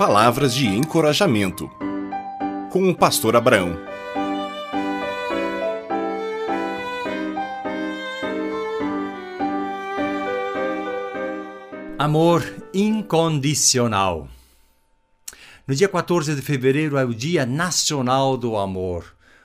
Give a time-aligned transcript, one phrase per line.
[0.00, 1.70] Palavras de encorajamento.
[2.72, 3.76] Com o pastor Abraão.
[11.98, 12.42] Amor
[12.72, 14.26] incondicional.
[15.66, 19.04] No dia 14 de fevereiro é o Dia Nacional do Amor.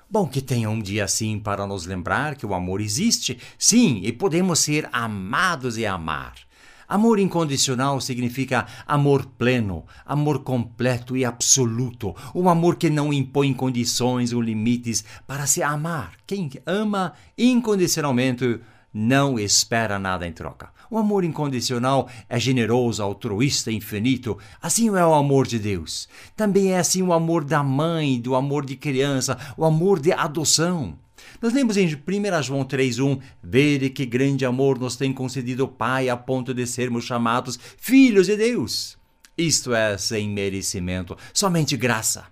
[0.09, 4.13] Bom que tenha um dia assim para nos lembrar que o amor existe, sim, e
[4.13, 6.44] podemos ser amados e amar.
[6.87, 14.33] Amor incondicional significa amor pleno, amor completo e absoluto, um amor que não impõe condições
[14.33, 16.13] ou limites para se amar.
[16.27, 18.59] Quem ama incondicionalmente
[18.93, 20.69] não espera nada em troca.
[20.89, 24.37] O amor incondicional é generoso, altruísta, infinito.
[24.61, 26.07] Assim é o amor de Deus.
[26.35, 30.97] Também é assim o amor da mãe, do amor de criança, o amor de adoção.
[31.45, 36.09] Nós lemos em 1 João 3,1: Vede que grande amor nos tem concedido o Pai
[36.09, 38.97] a ponto de sermos chamados filhos de Deus.
[39.37, 42.25] Isto é sem merecimento, somente graça.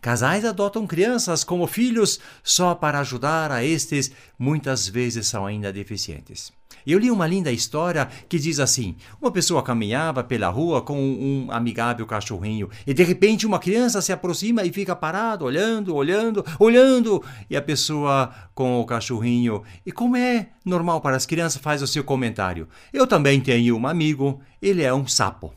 [0.00, 6.52] Casais adotam crianças como filhos só para ajudar a estes, muitas vezes são ainda deficientes.
[6.86, 11.48] Eu li uma linda história que diz assim: uma pessoa caminhava pela rua com um
[11.50, 17.22] amigável cachorrinho e de repente uma criança se aproxima e fica parado, olhando, olhando, olhando.
[17.48, 21.86] E a pessoa com o cachorrinho, e como é normal para as crianças, faz o
[21.86, 25.52] seu comentário: Eu também tenho um amigo, ele é um sapo.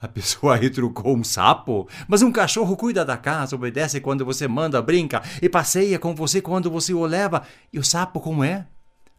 [0.00, 1.86] A pessoa retrucou um sapo?
[2.08, 6.40] Mas um cachorro cuida da casa, obedece quando você manda, brinca e passeia com você
[6.40, 7.42] quando você o leva.
[7.72, 8.66] E o sapo como é?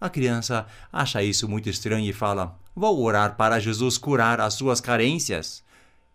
[0.02, 4.82] A criança acha isso muito estranho e fala: Vou orar para Jesus curar as suas
[4.82, 5.64] carências.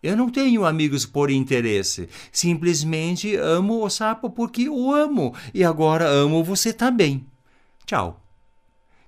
[0.02, 2.08] Eu não tenho amigos por interesse.
[2.32, 5.32] Simplesmente amo o sapo porque o amo.
[5.54, 7.24] E agora amo você também.
[7.86, 8.20] Tchau.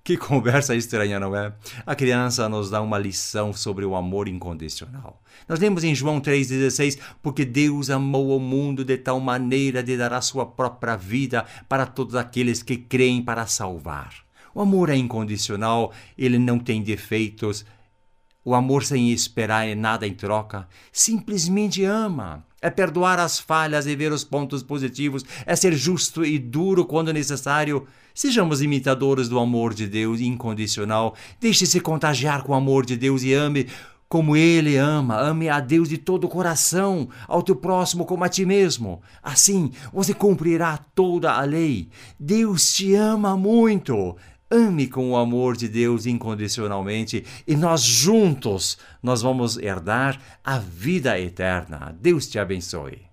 [0.04, 1.52] Que conversa estranha, não é?
[1.84, 5.20] A criança nos dá uma lição sobre o amor incondicional.
[5.48, 10.12] Nós lemos em João 3,16: Porque Deus amou o mundo de tal maneira de dar
[10.12, 14.27] a sua própria vida para todos aqueles que creem para salvar.
[14.54, 17.64] O amor é incondicional, ele não tem defeitos.
[18.44, 20.66] O amor sem esperar nada em troca.
[20.90, 22.44] Simplesmente ama.
[22.60, 25.24] É perdoar as falhas e ver os pontos positivos.
[25.46, 27.86] É ser justo e duro quando necessário.
[28.14, 31.14] Sejamos imitadores do amor de Deus incondicional.
[31.40, 33.68] Deixe-se contagiar com o amor de Deus e ame
[34.08, 35.20] como Ele ama.
[35.20, 39.02] Ame a Deus de todo o coração, ao teu próximo como a ti mesmo.
[39.22, 41.90] Assim você cumprirá toda a lei.
[42.18, 44.16] Deus te ama muito.
[44.50, 51.20] Ame com o amor de Deus incondicionalmente e nós juntos nós vamos herdar a vida
[51.20, 51.94] eterna.
[52.00, 53.07] Deus te abençoe.